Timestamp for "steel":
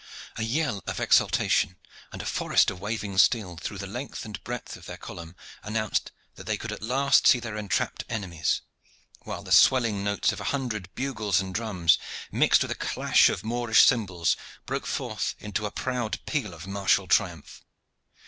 3.19-3.55